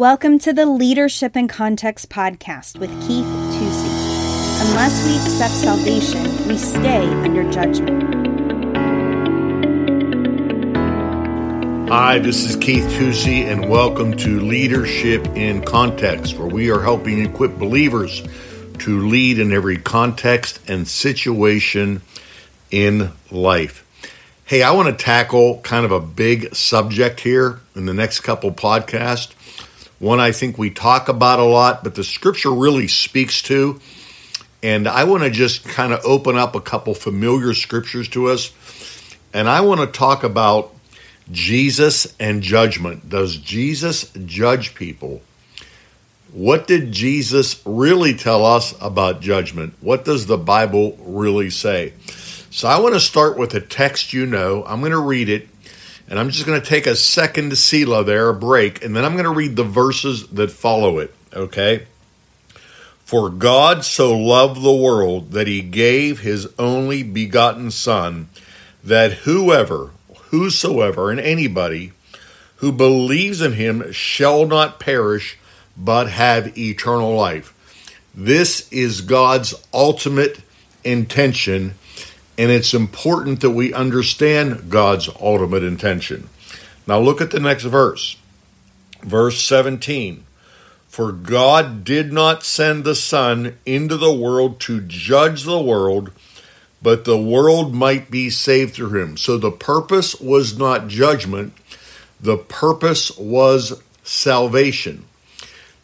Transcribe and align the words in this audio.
Welcome 0.00 0.38
to 0.38 0.54
the 0.54 0.64
Leadership 0.64 1.36
in 1.36 1.46
Context 1.46 2.08
podcast 2.08 2.78
with 2.78 2.88
Keith 3.06 3.26
Tusey. 3.26 4.70
Unless 4.70 5.04
we 5.04 5.14
accept 5.18 5.52
salvation, 5.52 6.48
we 6.48 6.56
stay 6.56 7.06
under 7.06 7.44
judgment. 7.52 8.02
Hi, 11.90 12.18
this 12.18 12.48
is 12.48 12.56
Keith 12.56 12.86
Tusey, 12.94 13.44
and 13.44 13.68
welcome 13.68 14.16
to 14.16 14.40
Leadership 14.40 15.26
in 15.36 15.62
Context, 15.62 16.38
where 16.38 16.48
we 16.48 16.70
are 16.70 16.80
helping 16.80 17.22
equip 17.22 17.58
believers 17.58 18.22
to 18.78 19.06
lead 19.06 19.38
in 19.38 19.52
every 19.52 19.76
context 19.76 20.60
and 20.66 20.88
situation 20.88 22.00
in 22.70 23.12
life. 23.30 23.86
Hey, 24.46 24.62
I 24.62 24.70
want 24.70 24.88
to 24.88 25.04
tackle 25.04 25.60
kind 25.60 25.84
of 25.84 25.92
a 25.92 26.00
big 26.00 26.54
subject 26.54 27.20
here 27.20 27.60
in 27.76 27.84
the 27.84 27.92
next 27.92 28.20
couple 28.20 28.50
podcasts 28.50 29.34
one 30.00 30.18
I 30.18 30.32
think 30.32 30.56
we 30.58 30.70
talk 30.70 31.08
about 31.08 31.38
a 31.38 31.44
lot, 31.44 31.84
but 31.84 31.94
the 31.94 32.02
scripture 32.02 32.50
really 32.50 32.88
speaks 32.88 33.42
to. 33.42 33.78
And 34.62 34.88
I 34.88 35.04
want 35.04 35.22
to 35.22 35.30
just 35.30 35.64
kind 35.64 35.92
of 35.92 36.00
open 36.04 36.36
up 36.36 36.54
a 36.54 36.60
couple 36.60 36.94
familiar 36.94 37.54
scriptures 37.54 38.08
to 38.10 38.28
us. 38.28 38.52
And 39.32 39.48
I 39.48 39.60
want 39.60 39.80
to 39.80 39.86
talk 39.86 40.24
about 40.24 40.74
Jesus 41.30 42.14
and 42.18 42.42
judgment. 42.42 43.10
Does 43.10 43.36
Jesus 43.36 44.10
judge 44.24 44.74
people? 44.74 45.20
What 46.32 46.66
did 46.66 46.92
Jesus 46.92 47.60
really 47.66 48.14
tell 48.14 48.44
us 48.44 48.74
about 48.80 49.20
judgment? 49.20 49.74
What 49.80 50.06
does 50.06 50.26
the 50.26 50.38
Bible 50.38 50.96
really 51.00 51.50
say? 51.50 51.92
So 52.50 52.68
I 52.68 52.80
want 52.80 52.94
to 52.94 53.00
start 53.00 53.36
with 53.36 53.54
a 53.54 53.60
text 53.60 54.14
you 54.14 54.24
know. 54.24 54.64
I'm 54.66 54.80
going 54.80 54.92
to 54.92 54.98
read 54.98 55.28
it 55.28 55.49
and 56.10 56.18
I'm 56.18 56.30
just 56.30 56.44
going 56.44 56.60
to 56.60 56.66
take 56.66 56.88
a 56.88 56.96
second 56.96 57.50
to 57.50 57.56
Selah 57.56 58.02
there, 58.02 58.28
a 58.28 58.34
break, 58.34 58.84
and 58.84 58.94
then 58.96 59.04
I'm 59.04 59.12
going 59.12 59.24
to 59.24 59.30
read 59.30 59.54
the 59.54 59.62
verses 59.62 60.26
that 60.28 60.50
follow 60.50 60.98
it, 60.98 61.14
okay? 61.32 61.86
For 63.04 63.30
God 63.30 63.84
so 63.84 64.18
loved 64.18 64.60
the 64.60 64.72
world 64.72 65.30
that 65.30 65.46
he 65.46 65.62
gave 65.62 66.20
his 66.20 66.48
only 66.58 67.04
begotten 67.04 67.70
Son, 67.70 68.28
that 68.82 69.12
whoever, 69.12 69.90
whosoever, 70.30 71.12
and 71.12 71.20
anybody 71.20 71.92
who 72.56 72.72
believes 72.72 73.40
in 73.40 73.52
him 73.52 73.92
shall 73.92 74.46
not 74.46 74.80
perish, 74.80 75.38
but 75.76 76.08
have 76.08 76.58
eternal 76.58 77.14
life. 77.14 77.54
This 78.12 78.70
is 78.72 79.00
God's 79.00 79.54
ultimate 79.72 80.40
intention 80.82 81.74
and 82.40 82.50
it's 82.50 82.72
important 82.72 83.42
that 83.42 83.50
we 83.50 83.74
understand 83.74 84.70
God's 84.70 85.10
ultimate 85.20 85.62
intention. 85.62 86.30
Now, 86.86 86.98
look 86.98 87.20
at 87.20 87.32
the 87.32 87.38
next 87.38 87.64
verse, 87.64 88.16
verse 89.02 89.44
17. 89.44 90.24
For 90.88 91.12
God 91.12 91.84
did 91.84 92.14
not 92.14 92.42
send 92.42 92.84
the 92.84 92.94
Son 92.94 93.58
into 93.66 93.98
the 93.98 94.14
world 94.14 94.58
to 94.60 94.80
judge 94.80 95.42
the 95.42 95.60
world, 95.60 96.12
but 96.80 97.04
the 97.04 97.20
world 97.20 97.74
might 97.74 98.10
be 98.10 98.30
saved 98.30 98.72
through 98.72 98.98
him. 98.98 99.18
So 99.18 99.36
the 99.36 99.50
purpose 99.50 100.18
was 100.18 100.56
not 100.56 100.88
judgment, 100.88 101.52
the 102.18 102.38
purpose 102.38 103.14
was 103.18 103.82
salvation. 104.02 105.04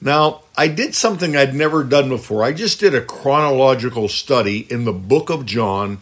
Now, 0.00 0.40
I 0.56 0.68
did 0.68 0.94
something 0.94 1.36
I'd 1.36 1.54
never 1.54 1.84
done 1.84 2.08
before. 2.08 2.42
I 2.42 2.52
just 2.52 2.80
did 2.80 2.94
a 2.94 3.02
chronological 3.02 4.08
study 4.08 4.60
in 4.70 4.86
the 4.86 4.94
book 4.94 5.28
of 5.28 5.44
John 5.44 5.98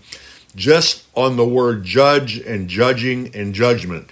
just 0.56 1.04
on 1.14 1.36
the 1.36 1.46
word 1.46 1.84
judge 1.84 2.38
and 2.38 2.68
judging 2.68 3.34
and 3.34 3.54
judgment. 3.54 4.10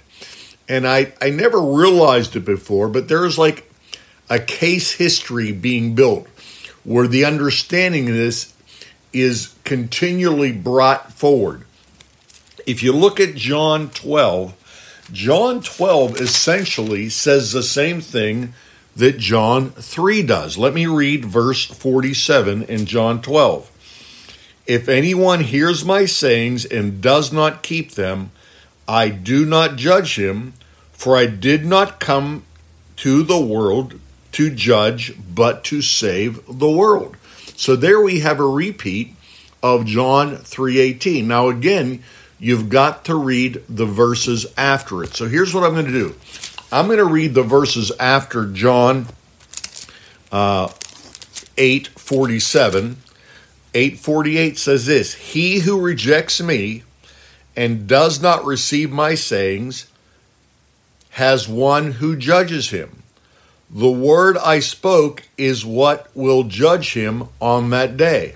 And 0.68 0.86
I, 0.86 1.12
I 1.20 1.30
never 1.30 1.60
realized 1.60 2.36
it 2.36 2.44
before, 2.44 2.88
but 2.88 3.08
there's 3.08 3.38
like 3.38 3.70
a 4.30 4.38
case 4.38 4.92
history 4.92 5.52
being 5.52 5.94
built 5.94 6.26
where 6.84 7.06
the 7.06 7.24
understanding 7.24 8.08
of 8.08 8.14
this 8.14 8.54
is 9.12 9.54
continually 9.64 10.52
brought 10.52 11.12
forward. 11.12 11.64
If 12.66 12.82
you 12.82 12.92
look 12.92 13.20
at 13.20 13.34
John 13.34 13.90
12, 13.90 14.54
John 15.12 15.60
12 15.60 16.20
essentially 16.20 17.08
says 17.08 17.52
the 17.52 17.62
same 17.62 18.00
thing 18.00 18.54
that 18.96 19.18
John 19.18 19.70
3 19.70 20.22
does. 20.22 20.56
Let 20.58 20.74
me 20.74 20.86
read 20.86 21.24
verse 21.24 21.64
47 21.64 22.62
in 22.64 22.86
John 22.86 23.20
12. 23.20 23.70
If 24.66 24.88
anyone 24.88 25.40
hears 25.40 25.84
my 25.84 26.04
sayings 26.04 26.64
and 26.64 27.00
does 27.00 27.32
not 27.32 27.62
keep 27.62 27.92
them, 27.92 28.30
I 28.86 29.08
do 29.08 29.44
not 29.44 29.76
judge 29.76 30.18
him, 30.18 30.54
for 30.92 31.16
I 31.16 31.26
did 31.26 31.64
not 31.64 31.98
come 31.98 32.44
to 32.96 33.22
the 33.22 33.40
world 33.40 33.98
to 34.32 34.50
judge, 34.50 35.14
but 35.34 35.64
to 35.64 35.82
save 35.82 36.40
the 36.46 36.70
world. 36.70 37.16
So 37.56 37.76
there 37.76 38.00
we 38.00 38.20
have 38.20 38.40
a 38.40 38.46
repeat 38.46 39.14
of 39.62 39.84
John 39.84 40.36
3:18. 40.38 41.26
Now 41.28 41.48
again, 41.48 42.02
you've 42.38 42.68
got 42.68 43.04
to 43.06 43.14
read 43.14 43.62
the 43.68 43.86
verses 43.86 44.46
after 44.56 45.02
it. 45.02 45.14
So 45.14 45.28
here's 45.28 45.54
what 45.54 45.64
I'm 45.64 45.74
going 45.74 45.86
to 45.86 45.92
do. 45.92 46.14
I'm 46.72 46.86
going 46.86 46.98
to 46.98 47.04
read 47.04 47.34
the 47.34 47.42
verses 47.42 47.92
after 48.00 48.46
John 48.46 49.08
uh, 50.32 50.68
8:47 51.56 52.96
848 53.74 54.58
says 54.58 54.86
this 54.86 55.14
He 55.14 55.60
who 55.60 55.80
rejects 55.80 56.40
me 56.40 56.82
and 57.56 57.86
does 57.86 58.20
not 58.20 58.44
receive 58.44 58.90
my 58.90 59.14
sayings 59.14 59.86
has 61.10 61.48
one 61.48 61.92
who 61.92 62.16
judges 62.16 62.70
him. 62.70 63.02
The 63.70 63.90
word 63.90 64.36
I 64.38 64.60
spoke 64.60 65.24
is 65.36 65.64
what 65.64 66.14
will 66.14 66.44
judge 66.44 66.94
him 66.94 67.28
on 67.40 67.70
that 67.70 67.96
day. 67.96 68.34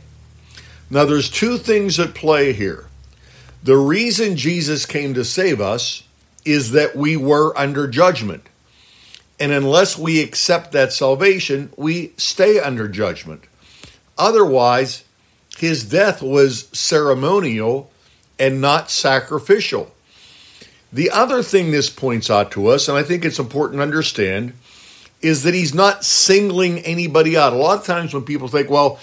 Now, 0.89 1.05
there's 1.05 1.31
two 1.31 1.59
things 1.59 1.99
at 1.99 2.15
play 2.15 2.53
here. 2.53 2.87
The 3.63 3.77
reason 3.77 4.37
Jesus 4.37 4.87
came 4.87 5.15
to 5.15 5.25
save 5.25 5.61
us 5.61 6.05
is 6.45 6.71
that 6.73 6.95
we 6.95 7.17
were 7.17 7.59
under 7.59 7.89
judgment. 7.89 8.49
And 9.41 9.53
unless 9.53 9.99
we 9.99 10.23
accept 10.23 10.73
that 10.73 10.93
salvation, 10.93 11.73
we 11.77 12.13
stay 12.17 12.61
under 12.61 12.89
judgment. 12.89 13.45
Otherwise, 14.17 15.05
his 15.59 15.85
death 15.85 16.23
was 16.23 16.69
ceremonial 16.73 17.91
and 18.39 18.61
not 18.61 18.91
sacrificial. 18.91 19.93
The 20.93 21.11
other 21.11 21.43
thing 21.43 21.71
this 21.71 21.91
points 21.91 22.31
out 22.31 22.51
to 22.53 22.69
us, 22.69 22.89
and 22.89 22.97
I 22.97 23.03
think 23.03 23.25
it's 23.25 23.39
important 23.39 23.79
to 23.79 23.83
understand, 23.83 24.53
is 25.21 25.43
that 25.43 25.55
he's 25.55 25.75
not 25.75 26.05
singling 26.05 26.81
anybody 26.81 27.37
out. 27.37 27.53
A 27.53 27.57
lot 27.57 27.79
of 27.79 27.87
times 27.87 28.15
when 28.15 28.25
people 28.25 28.49
think, 28.49 28.71
well, 28.71 28.99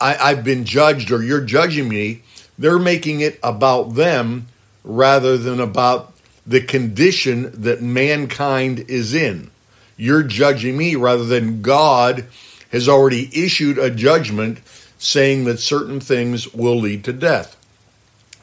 I, 0.00 0.34
have 0.34 0.44
been 0.44 0.64
judged 0.64 1.10
or 1.10 1.22
you're 1.22 1.44
judging 1.44 1.88
me, 1.88 2.22
they're 2.58 2.78
making 2.78 3.20
it 3.20 3.38
about 3.42 3.94
them 3.94 4.46
rather 4.84 5.36
than 5.36 5.60
about 5.60 6.12
the 6.46 6.60
condition 6.60 7.50
that 7.62 7.82
mankind 7.82 8.80
is 8.88 9.14
in. 9.14 9.50
You're 9.96 10.22
judging 10.22 10.76
me 10.76 10.96
rather 10.96 11.24
than 11.24 11.62
God 11.62 12.26
has 12.70 12.88
already 12.88 13.30
issued 13.32 13.78
a 13.78 13.90
judgment 13.90 14.58
saying 15.02 15.44
that 15.44 15.58
certain 15.58 15.98
things 15.98 16.54
will 16.54 16.78
lead 16.78 17.02
to 17.02 17.12
death. 17.12 17.56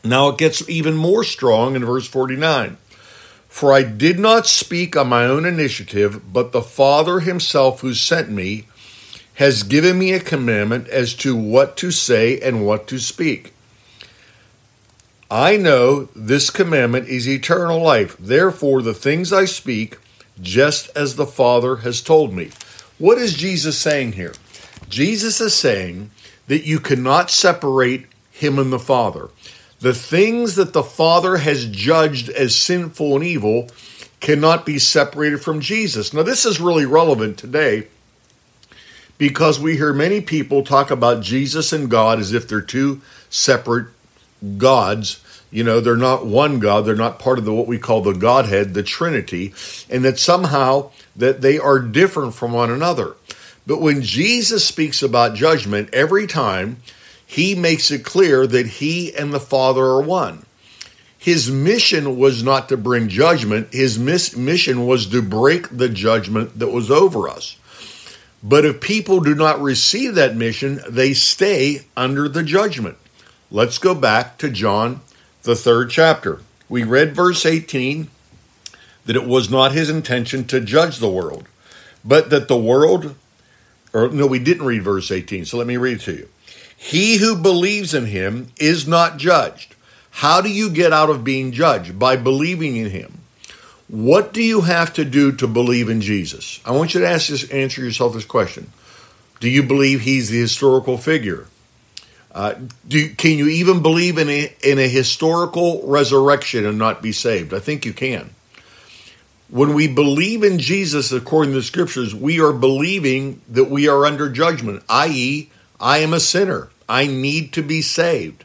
Now 0.04 0.28
it 0.28 0.38
gets 0.38 0.68
even 0.70 0.94
more 0.94 1.24
strong 1.24 1.74
in 1.74 1.86
verse 1.86 2.06
49. 2.06 2.76
For 3.48 3.72
I 3.72 3.84
did 3.84 4.20
not 4.20 4.46
speak 4.46 4.98
on 4.98 5.08
my 5.08 5.24
own 5.24 5.46
initiative, 5.46 6.34
but 6.34 6.52
the 6.52 6.62
Father 6.62 7.22
himself 7.22 7.80
who 7.80 7.94
sent 7.94 8.30
me 8.30 8.66
has 9.36 9.64
given 9.64 9.98
me 9.98 10.12
a 10.12 10.20
commandment 10.20 10.90
as 10.90 11.14
to 11.16 11.34
what 11.34 11.78
to 11.78 11.92
say 11.92 12.38
and 12.42 12.66
what 12.66 12.88
to 12.88 13.00
speak. 13.00 13.54
I 15.32 15.56
know 15.56 16.10
this 16.14 16.50
commandment 16.50 17.08
is 17.08 17.28
eternal 17.28 17.82
life. 17.82 18.18
Therefore, 18.20 18.82
the 18.82 18.94
things 18.94 19.32
I 19.32 19.46
speak, 19.46 19.98
just 20.42 20.90
as 20.94 21.16
the 21.16 21.26
Father 21.26 21.78
has 21.78 22.02
told 22.02 22.34
me. 22.34 22.50
What 22.98 23.18
is 23.18 23.34
Jesus 23.34 23.78
saying 23.78 24.14
here? 24.14 24.34
Jesus 24.90 25.40
is 25.40 25.54
saying 25.54 26.12
that 26.50 26.66
you 26.66 26.80
cannot 26.80 27.30
separate 27.30 28.08
him 28.32 28.58
and 28.58 28.74
the 28.74 28.80
Father. 28.80 29.30
The 29.80 29.94
things 29.94 30.56
that 30.56 30.74
the 30.74 30.84
Father 30.84 31.38
has 31.38 31.68
judged 31.68 32.28
as 32.30 32.56
sinful 32.56 33.16
and 33.16 33.24
evil 33.24 33.70
cannot 34.20 34.66
be 34.66 34.80
separated 34.80 35.42
from 35.42 35.62
Jesus. 35.62 36.12
Now, 36.12 36.24
this 36.24 36.46
is 36.46 36.60
really 36.60 36.86
relevant 36.86 37.38
today 37.38 37.88
because 39.20 39.60
we 39.60 39.78
hear 39.78 39.94
many 39.94 40.22
people 40.22 40.64
talk 40.64 40.90
about 40.90 41.22
Jesus 41.22 41.72
and 41.72 41.90
God 41.90 42.20
as 42.20 42.34
if 42.34 42.48
they're 42.48 42.62
two 42.62 43.02
separate 43.30 43.88
gods. 44.58 45.24
You 45.52 45.64
know, 45.64 45.80
they're 45.80 45.96
not 45.96 46.26
one 46.26 46.60
God, 46.60 46.86
they're 46.86 46.96
not 46.96 47.20
part 47.20 47.38
of 47.38 47.46
the 47.46 47.54
what 47.54 47.68
we 47.68 47.78
call 47.78 48.02
the 48.02 48.14
Godhead, 48.14 48.74
the 48.74 48.84
Trinity, 48.84 49.54
and 49.88 50.04
that 50.04 50.18
somehow 50.18 50.90
that 51.16 51.42
they 51.42 51.60
are 51.60 51.80
different 51.80 52.34
from 52.34 52.54
one 52.54 52.72
another. 52.72 53.16
But 53.70 53.82
when 53.82 54.02
Jesus 54.02 54.66
speaks 54.66 55.04
about 55.04 55.36
judgment, 55.36 55.94
every 55.94 56.26
time 56.26 56.78
he 57.24 57.54
makes 57.54 57.92
it 57.92 58.04
clear 58.04 58.48
that 58.48 58.66
he 58.66 59.16
and 59.16 59.32
the 59.32 59.40
Father 59.40 59.86
are 59.86 60.02
one. 60.02 60.48
his 61.20 61.52
mission 61.52 62.18
was 62.18 62.42
not 62.42 62.68
to 62.70 62.78
bring 62.78 63.10
judgment, 63.10 63.72
his 63.72 64.00
mis- 64.00 64.36
mission 64.36 64.88
was 64.88 65.06
to 65.06 65.22
break 65.22 65.70
the 65.70 65.88
judgment 65.90 66.58
that 66.58 66.70
was 66.70 66.90
over 66.90 67.30
us. 67.30 67.58
But 68.42 68.66
if 68.66 68.82
people 68.82 69.20
do 69.20 69.36
not 69.36 69.62
receive 69.62 70.16
that 70.16 70.36
mission, 70.36 70.80
they 70.90 71.14
stay 71.14 71.82
under 71.96 72.28
the 72.28 72.42
judgment. 72.42 72.98
Let's 73.52 73.78
go 73.78 73.94
back 73.94 74.40
to 74.40 74.50
John, 74.50 75.02
the 75.44 75.56
third 75.56 75.92
chapter. 75.92 76.40
We 76.70 76.84
read 76.84 77.16
verse 77.16 77.46
18 77.46 78.10
that 79.06 79.16
it 79.16 79.28
was 79.28 79.52
not 79.52 79.74
his 79.74 79.92
intention 79.92 80.46
to 80.46 80.60
judge 80.60 80.98
the 80.98 81.08
world, 81.08 81.48
but 82.04 82.32
that 82.32 82.48
the 82.48 82.58
world, 82.58 83.14
or 83.94 84.10
no, 84.10 84.28
we 84.28 84.40
didn't 84.40 84.66
read 84.66 84.84
verse 84.84 85.12
18, 85.12 85.46
so 85.46 85.58
let 85.58 85.68
me 85.68 85.78
read 85.78 85.98
it 85.98 86.02
to 86.02 86.14
you. 86.14 86.30
He 86.76 87.18
who 87.18 87.36
believes 87.36 87.94
in 87.94 88.06
him 88.06 88.52
is 88.58 88.88
not 88.88 89.18
judged. 89.18 89.76
How 90.12 90.42
do 90.42 90.50
you 90.50 90.70
get 90.70 90.94
out 90.94 91.10
of 91.10 91.24
being 91.24 91.52
judged? 91.52 92.00
By 92.00 92.16
believing 92.16 92.76
in 92.76 92.90
him. 92.90 93.20
What 93.88 94.34
do 94.34 94.44
you 94.44 94.62
have 94.62 94.94
to 94.94 95.06
do 95.06 95.32
to 95.34 95.48
believe 95.48 95.90
in 95.90 96.02
Jesus? 96.02 96.60
I 96.64 96.72
want 96.72 96.94
you 96.94 97.02
to 97.02 97.08
ask 97.08 97.28
this, 97.28 97.50
answer 97.50 97.84
yourself 97.84 98.14
this 98.14 98.26
question. 98.26 98.72
Do 99.40 99.50
you 99.50 99.64
believe 99.64 100.02
he's 100.02 100.30
the 100.30 100.40
historical 100.40 100.98
figure? 100.98 101.48
Uh, 102.32 102.54
do, 102.88 103.10
can 103.16 103.38
you 103.38 103.48
even 103.48 103.82
believe 103.82 104.18
in 104.18 104.30
a, 104.30 104.54
in 104.64 104.78
a 104.78 104.88
historical 104.88 105.82
resurrection 105.88 106.66
and 106.66 106.78
not 106.78 107.02
be 107.02 107.12
saved? 107.12 107.54
I 107.54 107.60
think 107.60 107.86
you 107.86 107.94
can. 107.94 108.30
When 109.50 109.74
we 109.74 109.88
believe 109.88 110.44
in 110.44 110.60
Jesus 110.60 111.12
according 111.12 111.54
to 111.54 111.60
the 111.60 111.64
scriptures, 111.64 112.14
we 112.14 112.40
are 112.40 112.54
believing 112.54 113.42
that 113.50 113.70
we 113.70 113.88
are 113.88 114.06
under 114.06 114.30
judgment, 114.30 114.84
i.e., 114.90 115.50
I 115.80 116.00
am 116.00 116.14
a 116.14 116.20
sinner. 116.20 116.70
I 116.88 117.08
need 117.08 117.54
to 117.54 117.64
be 117.64 117.82
saved. 117.82 118.44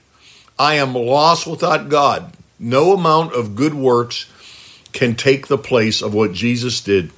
I 0.59 0.75
am 0.75 0.95
lost 0.95 1.47
without 1.47 1.89
God. 1.89 2.33
No 2.59 2.95
amount 2.95 3.35
of 3.35 3.57
good 3.57 3.75
works 3.75 4.27
can 4.93 5.15
take 5.15 5.49
the 5.49 5.59
place 5.59 6.01
of 6.01 6.15
what 6.15 6.33
Jesus 6.33 6.81
did 6.81 7.11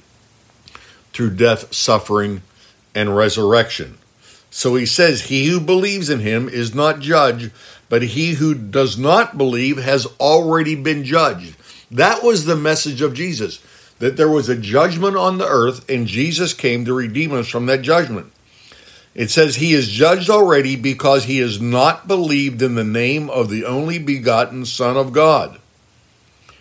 through 1.13 1.35
death, 1.35 1.73
suffering, 1.73 2.41
and 2.93 3.15
resurrection. 3.15 3.97
So 4.49 4.75
he 4.75 4.85
says, 4.85 5.23
He 5.23 5.45
who 5.45 5.59
believes 5.59 6.09
in 6.09 6.19
him 6.19 6.49
is 6.49 6.73
not 6.73 6.99
judged, 6.99 7.51
but 7.89 8.01
he 8.01 8.33
who 8.33 8.53
does 8.53 8.97
not 8.97 9.37
believe 9.37 9.77
has 9.77 10.07
already 10.19 10.75
been 10.75 11.03
judged. 11.03 11.55
That 11.91 12.23
was 12.23 12.45
the 12.45 12.55
message 12.55 13.01
of 13.01 13.13
Jesus 13.13 13.59
that 13.99 14.17
there 14.17 14.29
was 14.29 14.49
a 14.49 14.55
judgment 14.55 15.15
on 15.15 15.37
the 15.37 15.47
earth, 15.47 15.89
and 15.89 16.07
Jesus 16.07 16.53
came 16.53 16.85
to 16.85 16.93
redeem 16.93 17.33
us 17.33 17.47
from 17.47 17.65
that 17.65 17.81
judgment. 17.81 18.31
It 19.15 19.31
says 19.31 19.55
he 19.55 19.73
is 19.73 19.89
judged 19.89 20.29
already 20.29 20.75
because 20.75 21.23
he 21.23 21.39
has 21.39 21.59
not 21.59 22.07
believed 22.07 22.61
in 22.61 22.75
the 22.75 22.83
name 22.83 23.29
of 23.31 23.49
the 23.49 23.65
only 23.65 23.97
begotten 23.97 24.63
Son 24.65 24.95
of 24.95 25.11
God. 25.11 25.59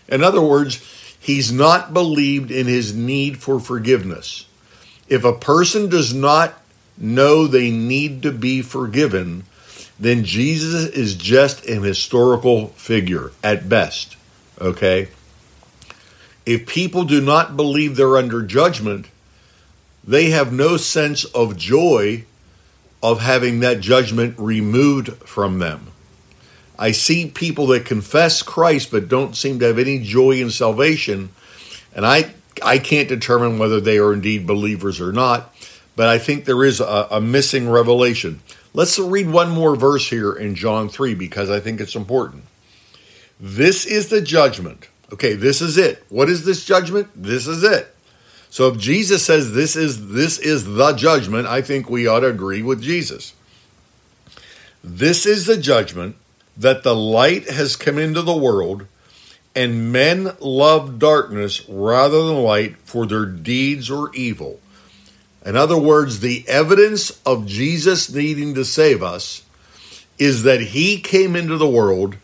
In 0.09 0.25
other 0.25 0.41
words, 0.41 0.81
he's 1.21 1.53
not 1.53 1.93
believed 1.93 2.51
in 2.51 2.67
his 2.67 2.95
need 2.95 3.37
for 3.37 3.61
forgiveness. 3.61 4.47
If 5.09 5.23
a 5.25 5.35
person 5.35 5.91
does 5.91 6.15
not 6.15 6.55
know 6.97 7.47
they 7.47 7.71
need 7.71 8.23
to 8.23 8.33
be 8.33 8.63
forgiven, 8.63 9.45
then 10.01 10.25
Jesus 10.25 10.87
is 10.87 11.15
just 11.15 11.67
an 11.67 11.83
historical 11.83 12.69
figure 12.69 13.33
at 13.43 13.69
best. 13.69 14.17
Okay? 14.61 15.09
If 16.47 16.67
people 16.67 17.05
do 17.05 17.21
not 17.21 17.57
believe 17.57 17.97
they're 17.97 18.17
under 18.17 18.43
judgment, 18.43 19.09
they 20.07 20.31
have 20.31 20.53
no 20.53 20.77
sense 20.77 21.25
of 21.25 21.57
joy 21.57 22.25
of 23.03 23.21
having 23.21 23.61
that 23.61 23.81
judgment 23.81 24.37
removed 24.39 25.13
from 25.25 25.59
them. 25.59 25.89
I 26.79 26.93
see 26.93 27.29
people 27.29 27.67
that 27.69 27.85
confess 27.85 28.43
Christ 28.43 28.91
but 28.91 29.09
don't 29.09 29.37
seem 29.37 29.59
to 29.59 29.67
have 29.67 29.79
any 29.79 29.99
joy 29.99 30.33
in 30.33 30.51
salvation, 30.51 31.31
and 31.95 32.07
I 32.07 32.33
I 32.63 32.79
can't 32.79 33.09
determine 33.09 33.59
whether 33.59 33.81
they 33.81 33.99
are 33.99 34.13
indeed 34.13 34.47
believers 34.47 35.01
or 35.01 35.13
not, 35.13 35.55
but 35.95 36.09
I 36.09 36.19
think 36.19 36.45
there 36.45 36.65
is 36.65 36.81
a, 36.81 37.09
a 37.11 37.21
missing 37.21 37.69
revelation. 37.69 38.41
Let's 38.73 38.99
read 38.99 39.31
one 39.31 39.51
more 39.51 39.75
verse 39.75 40.09
here 40.09 40.33
in 40.33 40.55
John 40.55 40.89
3 40.89 41.15
because 41.15 41.51
I 41.51 41.61
think 41.61 41.81
it's 41.81 41.95
important. 41.95 42.45
This 43.41 43.85
is 43.85 44.09
the 44.09 44.21
judgment 44.21 44.89
Okay, 45.13 45.35
this 45.35 45.61
is 45.61 45.79
it. 45.79 46.05
What 46.09 46.29
is 46.29 46.45
this 46.45 46.65
judgment? 46.65 47.09
This 47.15 47.47
is 47.47 47.63
it. 47.63 47.95
So 48.51 48.69
if 48.69 48.79
Jesus 48.79 49.25
says 49.25 49.53
this 49.53 49.77
is 49.77 50.09
this 50.09 50.39
is 50.39 50.65
the 50.65 50.93
judgment, 50.93 51.47
I 51.47 51.63
think 51.63 51.89
we 51.89 52.07
ought 52.07 52.21
to 52.21 52.29
agree 52.29 52.63
with 52.63 52.83
Jesus. 52.83 53.35
This 54.83 55.27
is 55.27 55.47
the 55.47 55.57
judgment 55.57 56.17
that 56.57 56.83
the 56.83 56.95
light 56.95 57.51
has 57.51 57.77
come 57.77 57.99
into 57.99 58.23
the 58.23 58.37
world 58.37 58.87
and 59.55 59.93
men 59.93 60.33
love 60.41 60.99
darkness 60.99 61.67
rather 61.69 62.27
than 62.27 62.43
light 62.43 62.77
for 62.79 63.07
their 63.07 63.27
deeds 63.27 63.91
or 63.91 64.15
evil. 64.15 64.61
In 65.45 65.57
other 65.57 65.79
words, 65.79 66.21
the 66.21 66.45
evidence 66.47 67.21
of 67.25 67.47
Jesus 67.47 68.13
needing 68.13 68.55
to 68.55 68.65
save 68.65 69.03
us 69.03 69.43
is 70.19 70.43
that 70.43 70.61
he 70.61 71.01
came 71.01 71.37
into 71.37 71.57
the 71.57 71.69
world 71.69 72.17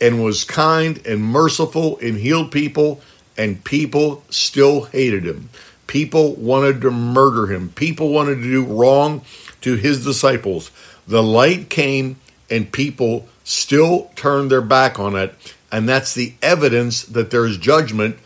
and 0.00 0.22
was 0.22 0.44
kind 0.44 1.04
and 1.06 1.22
merciful 1.22 1.98
and 1.98 2.16
healed 2.16 2.50
people, 2.50 3.00
and 3.36 3.62
people 3.64 4.24
still 4.30 4.84
hated 4.84 5.24
him. 5.24 5.50
People 5.86 6.34
wanted 6.36 6.80
to 6.82 6.90
murder 6.90 7.46
him. 7.52 7.70
People 7.70 8.12
wanted 8.12 8.36
to 8.36 8.42
do 8.42 8.64
wrong 8.64 9.22
to 9.60 9.74
his 9.74 10.04
disciples. 10.04 10.70
The 11.06 11.22
light 11.22 11.68
came, 11.68 12.16
and 12.48 12.70
people 12.70 13.28
still 13.44 14.10
turned 14.14 14.50
their 14.50 14.60
back 14.60 14.98
on 14.98 15.16
it. 15.16 15.34
And 15.72 15.88
that's 15.88 16.14
the 16.14 16.34
evidence 16.42 17.02
that 17.02 17.30
there's 17.30 17.58
judgment 17.58 18.18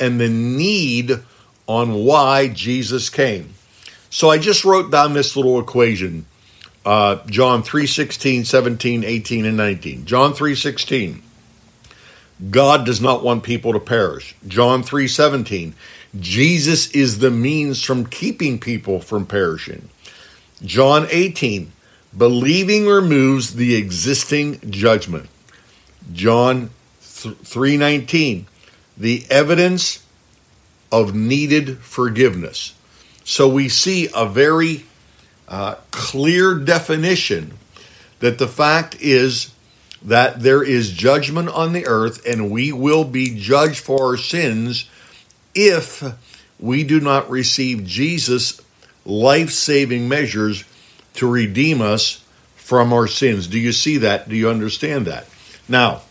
and 0.00 0.20
the 0.20 0.28
need 0.28 1.20
on 1.66 1.94
why 2.04 2.48
Jesus 2.48 3.08
came. 3.08 3.54
So 4.10 4.28
I 4.28 4.38
just 4.38 4.64
wrote 4.64 4.90
down 4.90 5.14
this 5.14 5.36
little 5.36 5.58
equation 5.60 6.26
uh, 6.84 7.24
John 7.26 7.62
3 7.62 7.86
16, 7.86 8.44
17, 8.44 9.04
18, 9.04 9.44
and 9.44 9.56
19. 9.56 10.04
John 10.04 10.34
3 10.34 10.54
16. 10.54 11.22
God 12.50 12.84
does 12.84 13.00
not 13.00 13.22
want 13.22 13.44
people 13.44 13.72
to 13.72 13.80
perish. 13.80 14.34
John 14.46 14.82
3 14.82 15.06
17. 15.06 15.74
Jesus 16.18 16.90
is 16.90 17.18
the 17.18 17.30
means 17.30 17.82
from 17.82 18.06
keeping 18.06 18.58
people 18.58 19.00
from 19.00 19.26
perishing. 19.26 19.88
John 20.64 21.06
18. 21.10 21.72
Believing 22.16 22.86
removes 22.86 23.54
the 23.54 23.74
existing 23.74 24.60
judgment. 24.70 25.30
John 26.12 26.70
3:19 27.00 28.46
the 28.96 29.24
evidence 29.30 30.04
of 30.90 31.14
needed 31.14 31.78
forgiveness. 31.78 32.74
So 33.24 33.48
we 33.48 33.68
see 33.68 34.08
a 34.14 34.26
very 34.26 34.84
uh, 35.48 35.76
clear 35.90 36.54
definition 36.54 37.58
that 38.20 38.38
the 38.38 38.48
fact 38.48 38.96
is 39.00 39.52
that 40.00 40.42
there 40.42 40.62
is 40.62 40.90
judgment 40.90 41.48
on 41.48 41.72
the 41.72 41.86
earth 41.86 42.24
and 42.26 42.50
we 42.50 42.72
will 42.72 43.04
be 43.04 43.34
judged 43.38 43.80
for 43.80 44.06
our 44.06 44.16
sins 44.16 44.88
if 45.54 46.02
we 46.58 46.84
do 46.84 47.00
not 47.00 47.30
receive 47.30 47.84
Jesus' 47.84 48.60
life 49.04 49.50
saving 49.50 50.08
measures 50.08 50.64
to 51.14 51.30
redeem 51.30 51.80
us 51.80 52.24
from 52.54 52.92
our 52.92 53.06
sins. 53.06 53.48
Do 53.48 53.58
you 53.58 53.72
see 53.72 53.98
that? 53.98 54.28
Do 54.28 54.36
you 54.36 54.48
understand 54.48 55.06
that? 55.06 55.26
Now, 55.68 56.02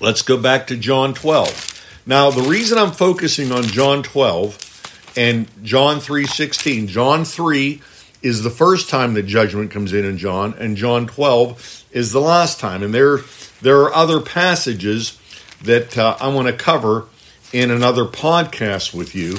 let's 0.00 0.22
go 0.22 0.36
back 0.36 0.66
to 0.68 0.76
John 0.76 1.14
12. 1.14 2.02
Now, 2.06 2.30
the 2.30 2.42
reason 2.42 2.78
I'm 2.78 2.92
focusing 2.92 3.52
on 3.52 3.64
John 3.64 4.02
12 4.02 5.12
and 5.16 5.46
John 5.62 6.00
3:16, 6.00 6.88
John 6.88 7.24
3 7.24 7.82
is 8.22 8.42
the 8.42 8.50
first 8.50 8.88
time 8.88 9.14
that 9.14 9.24
judgment 9.24 9.70
comes 9.70 9.92
in 9.92 10.04
in 10.04 10.18
John, 10.18 10.54
and 10.58 10.76
John 10.76 11.06
12 11.06 11.84
is 11.92 12.12
the 12.12 12.20
last 12.20 12.58
time. 12.58 12.82
And 12.82 12.92
there, 12.92 13.20
there 13.62 13.80
are 13.82 13.94
other 13.94 14.20
passages 14.20 15.18
that 15.62 15.96
uh, 15.96 16.16
I 16.20 16.28
want 16.28 16.48
to 16.48 16.52
cover 16.52 17.06
in 17.52 17.70
another 17.70 18.04
podcast 18.04 18.94
with 18.94 19.14
you. 19.14 19.38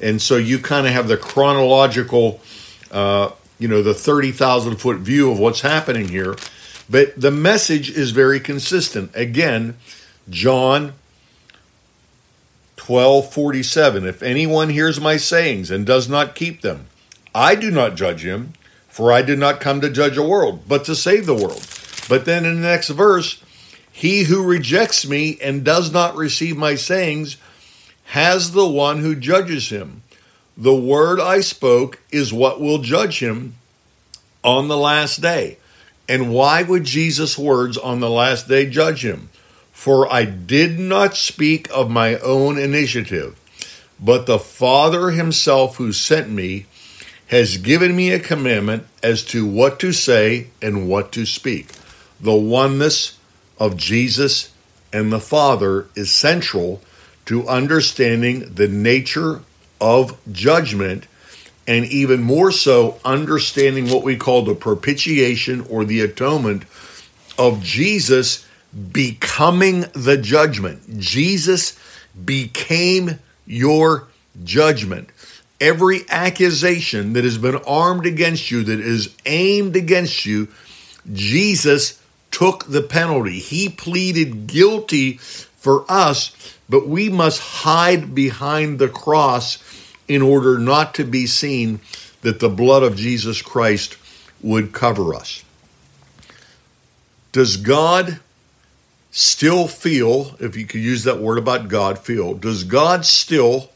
And 0.00 0.20
so 0.20 0.36
you 0.36 0.58
kind 0.58 0.86
of 0.86 0.92
have 0.92 1.08
the 1.08 1.16
chronological, 1.16 2.40
uh, 2.90 3.30
you 3.58 3.68
know, 3.68 3.82
the 3.82 3.94
30,000 3.94 4.76
foot 4.76 4.98
view 4.98 5.30
of 5.30 5.38
what's 5.38 5.62
happening 5.62 6.08
here. 6.08 6.36
But 6.88 7.18
the 7.20 7.30
message 7.30 7.90
is 7.90 8.10
very 8.10 8.38
consistent. 8.38 9.10
Again, 9.14 9.76
John 10.28 10.94
12 12.76 13.32
47. 13.32 14.04
If 14.04 14.22
anyone 14.22 14.68
hears 14.68 15.00
my 15.00 15.16
sayings 15.16 15.70
and 15.70 15.84
does 15.84 16.08
not 16.08 16.34
keep 16.34 16.60
them, 16.60 16.86
I 17.36 17.54
do 17.54 17.70
not 17.70 17.96
judge 17.96 18.24
him, 18.24 18.54
for 18.88 19.12
I 19.12 19.20
did 19.20 19.38
not 19.38 19.60
come 19.60 19.82
to 19.82 19.90
judge 19.90 20.16
a 20.16 20.22
world, 20.22 20.62
but 20.66 20.86
to 20.86 20.96
save 20.96 21.26
the 21.26 21.34
world. 21.34 21.68
But 22.08 22.24
then 22.24 22.46
in 22.46 22.62
the 22.62 22.68
next 22.68 22.88
verse, 22.88 23.44
he 23.92 24.24
who 24.24 24.42
rejects 24.42 25.06
me 25.06 25.36
and 25.42 25.62
does 25.62 25.92
not 25.92 26.16
receive 26.16 26.56
my 26.56 26.76
sayings 26.76 27.36
has 28.04 28.52
the 28.52 28.66
one 28.66 29.00
who 29.00 29.14
judges 29.14 29.68
him. 29.68 30.02
The 30.56 30.74
word 30.74 31.20
I 31.20 31.40
spoke 31.40 32.00
is 32.10 32.32
what 32.32 32.58
will 32.58 32.78
judge 32.78 33.18
him 33.18 33.56
on 34.42 34.68
the 34.68 34.78
last 34.78 35.20
day. 35.20 35.58
And 36.08 36.32
why 36.32 36.62
would 36.62 36.84
Jesus' 36.84 37.36
words 37.36 37.76
on 37.76 38.00
the 38.00 38.08
last 38.08 38.48
day 38.48 38.64
judge 38.64 39.04
him? 39.04 39.28
For 39.72 40.10
I 40.10 40.24
did 40.24 40.78
not 40.78 41.18
speak 41.18 41.68
of 41.70 41.90
my 41.90 42.16
own 42.20 42.56
initiative, 42.56 43.38
but 44.00 44.24
the 44.24 44.38
Father 44.38 45.10
himself 45.10 45.76
who 45.76 45.92
sent 45.92 46.30
me 46.30 46.64
has 47.28 47.56
given 47.56 47.94
me 47.96 48.10
a 48.10 48.20
commandment 48.20 48.86
as 49.02 49.24
to 49.24 49.46
what 49.46 49.80
to 49.80 49.92
say 49.92 50.48
and 50.62 50.88
what 50.88 51.12
to 51.12 51.26
speak. 51.26 51.72
The 52.20 52.34
oneness 52.34 53.18
of 53.58 53.76
Jesus 53.76 54.52
and 54.92 55.12
the 55.12 55.20
Father 55.20 55.86
is 55.94 56.14
central 56.14 56.80
to 57.26 57.48
understanding 57.48 58.54
the 58.54 58.68
nature 58.68 59.40
of 59.80 60.16
judgment 60.32 61.06
and 61.66 61.84
even 61.86 62.22
more 62.22 62.52
so 62.52 62.98
understanding 63.04 63.90
what 63.90 64.04
we 64.04 64.16
call 64.16 64.42
the 64.42 64.54
propitiation 64.54 65.62
or 65.62 65.84
the 65.84 66.00
atonement 66.00 66.64
of 67.36 67.62
Jesus 67.62 68.46
becoming 68.92 69.84
the 69.92 70.16
judgment. 70.16 70.98
Jesus 70.98 71.78
became 72.24 73.18
your 73.46 74.08
judgment. 74.44 75.10
Every 75.60 76.00
accusation 76.08 77.14
that 77.14 77.24
has 77.24 77.38
been 77.38 77.56
armed 77.66 78.06
against 78.06 78.50
you, 78.50 78.62
that 78.64 78.80
is 78.80 79.14
aimed 79.24 79.74
against 79.76 80.26
you, 80.26 80.48
Jesus 81.12 82.00
took 82.30 82.66
the 82.66 82.82
penalty. 82.82 83.38
He 83.38 83.68
pleaded 83.68 84.46
guilty 84.46 85.14
for 85.16 85.84
us, 85.88 86.54
but 86.68 86.86
we 86.86 87.08
must 87.08 87.40
hide 87.40 88.14
behind 88.14 88.78
the 88.78 88.88
cross 88.88 89.58
in 90.06 90.22
order 90.22 90.58
not 90.58 90.94
to 90.94 91.04
be 91.04 91.26
seen 91.26 91.80
that 92.22 92.40
the 92.40 92.48
blood 92.48 92.82
of 92.82 92.96
Jesus 92.96 93.40
Christ 93.40 93.96
would 94.42 94.72
cover 94.72 95.14
us. 95.14 95.42
Does 97.32 97.56
God 97.56 98.20
still 99.10 99.66
feel, 99.66 100.36
if 100.40 100.56
you 100.56 100.66
could 100.66 100.80
use 100.80 101.04
that 101.04 101.18
word 101.18 101.38
about 101.38 101.68
God, 101.68 101.98
feel, 101.98 102.34
does 102.34 102.64
God 102.64 103.06
still 103.06 103.70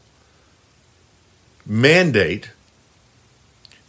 mandate 1.65 2.49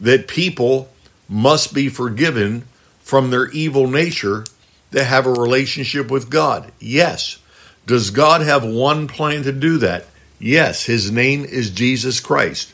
that 0.01 0.29
people 0.29 0.91
must 1.29 1.73
be 1.73 1.89
forgiven 1.89 2.65
from 3.01 3.31
their 3.31 3.49
evil 3.51 3.87
nature 3.87 4.45
that 4.91 5.05
have 5.05 5.27
a 5.27 5.33
relationship 5.33 6.11
with 6.11 6.31
God? 6.31 6.73
Yes. 6.79 7.39
Does 7.87 8.11
God 8.11 8.43
have 8.43 8.65
one 8.65 9.09
plan 9.09 9.43
to 9.43 9.53
do 9.53 9.79
that? 9.79 10.07
Yes, 10.39 10.87
his 10.87 11.11
name 11.11 11.45
is 11.45 11.71
Jesus 11.71 12.21
Christ. 12.21 12.73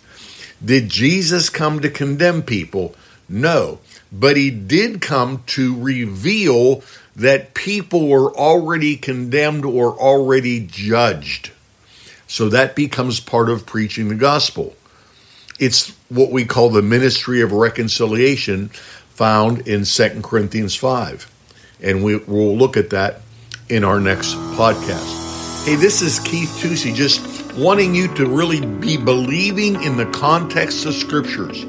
Did 0.64 0.88
Jesus 0.88 1.50
come 1.50 1.80
to 1.80 1.90
condemn 1.90 2.42
people? 2.42 2.94
No. 3.28 3.78
But 4.10 4.36
he 4.36 4.50
did 4.50 5.00
come 5.00 5.42
to 5.48 5.78
reveal 5.78 6.82
that 7.14 7.54
people 7.54 8.08
were 8.08 8.34
already 8.34 8.96
condemned 8.96 9.64
or 9.64 9.92
already 9.92 10.60
judged. 10.66 11.52
So 12.26 12.48
that 12.48 12.76
becomes 12.76 13.20
part 13.20 13.48
of 13.48 13.66
preaching 13.66 14.08
the 14.08 14.14
gospel. 14.14 14.76
It's 15.58 15.90
what 16.08 16.30
we 16.30 16.44
call 16.44 16.70
the 16.70 16.82
ministry 16.82 17.40
of 17.40 17.52
reconciliation 17.52 18.68
found 18.68 19.66
in 19.66 19.84
2 19.84 20.22
Corinthians 20.22 20.76
5. 20.76 21.30
And 21.82 22.04
we, 22.04 22.16
will 22.16 22.56
look 22.56 22.76
at 22.76 22.90
that 22.90 23.22
in 23.68 23.84
our 23.84 24.00
next 24.00 24.34
podcast. 24.56 25.64
Hey, 25.64 25.74
this 25.74 26.00
is 26.00 26.20
Keith 26.20 26.50
Tusey, 26.60 26.94
just 26.94 27.52
wanting 27.54 27.94
you 27.94 28.12
to 28.14 28.26
really 28.26 28.64
be 28.64 28.96
believing 28.96 29.82
in 29.82 29.96
the 29.96 30.06
context 30.06 30.86
of 30.86 30.94
scriptures 30.94 31.64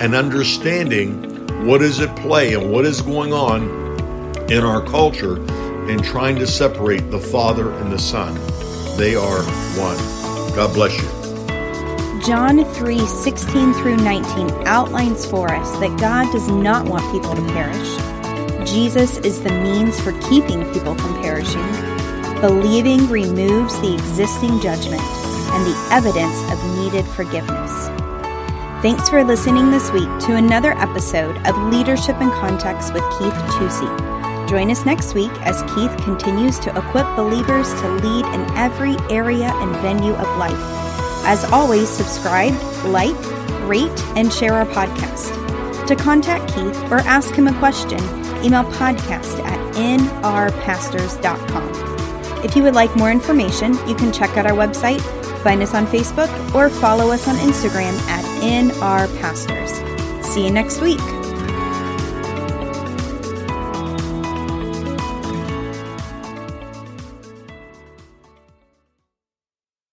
and 0.00 0.14
understanding 0.14 1.66
what 1.66 1.80
is 1.80 2.00
at 2.00 2.14
play 2.16 2.54
and 2.54 2.70
what 2.70 2.84
is 2.84 3.00
going 3.00 3.32
on 3.32 3.62
in 4.50 4.62
our 4.62 4.82
culture 4.82 5.36
and 5.90 6.04
trying 6.04 6.36
to 6.36 6.46
separate 6.46 7.10
the 7.10 7.18
Father 7.18 7.72
and 7.72 7.90
the 7.90 7.98
Son. 7.98 8.34
They 8.98 9.14
are 9.14 9.42
one. 9.78 9.96
God 10.54 10.74
bless 10.74 10.96
you. 11.00 11.21
John 12.24 12.64
3 12.64 13.00
16 13.00 13.74
through 13.74 13.96
19 13.96 14.50
outlines 14.64 15.26
for 15.26 15.52
us 15.52 15.68
that 15.78 15.98
God 15.98 16.30
does 16.30 16.46
not 16.46 16.86
want 16.86 17.10
people 17.10 17.34
to 17.34 17.42
perish. 17.52 18.70
Jesus 18.70 19.18
is 19.18 19.42
the 19.42 19.50
means 19.50 20.00
for 20.00 20.12
keeping 20.30 20.62
people 20.72 20.94
from 20.94 21.20
perishing. 21.20 21.66
Believing 22.40 23.08
removes 23.08 23.76
the 23.80 23.94
existing 23.94 24.60
judgment 24.60 25.02
and 25.02 25.66
the 25.66 25.88
evidence 25.90 26.38
of 26.52 26.78
needed 26.78 27.04
forgiveness. 27.06 27.88
Thanks 28.82 29.08
for 29.08 29.24
listening 29.24 29.72
this 29.72 29.90
week 29.90 30.08
to 30.20 30.36
another 30.36 30.78
episode 30.78 31.36
of 31.44 31.72
Leadership 31.72 32.20
in 32.20 32.30
Context 32.30 32.94
with 32.94 33.02
Keith 33.18 33.34
Tusey. 33.56 34.48
Join 34.48 34.70
us 34.70 34.86
next 34.86 35.14
week 35.14 35.32
as 35.40 35.60
Keith 35.74 35.96
continues 36.04 36.60
to 36.60 36.70
equip 36.70 37.16
believers 37.16 37.68
to 37.80 37.88
lead 37.88 38.26
in 38.26 38.56
every 38.56 38.94
area 39.10 39.50
and 39.52 39.76
venue 39.82 40.14
of 40.14 40.38
life 40.38 40.91
as 41.24 41.44
always, 41.52 41.88
subscribe, 41.88 42.54
like, 42.84 43.16
rate, 43.68 43.90
and 44.16 44.32
share 44.32 44.54
our 44.54 44.66
podcast. 44.66 45.38
To 45.86 45.96
contact 45.96 46.54
Keith 46.54 46.76
or 46.90 47.00
ask 47.00 47.34
him 47.34 47.48
a 47.48 47.58
question, 47.58 47.98
email 48.44 48.64
podcast 48.64 49.42
at 49.44 49.58
nrpastors.com. 49.74 52.44
If 52.44 52.56
you 52.56 52.62
would 52.62 52.74
like 52.74 52.96
more 52.96 53.10
information, 53.10 53.74
you 53.88 53.94
can 53.94 54.12
check 54.12 54.36
out 54.36 54.46
our 54.46 54.56
website, 54.56 55.00
find 55.42 55.62
us 55.62 55.74
on 55.74 55.86
Facebook, 55.86 56.28
or 56.54 56.68
follow 56.68 57.10
us 57.12 57.28
on 57.28 57.36
Instagram 57.36 57.96
at 58.08 58.24
nrpastors. 58.42 60.24
See 60.24 60.44
you 60.44 60.50
next 60.50 60.80
week. 60.80 61.21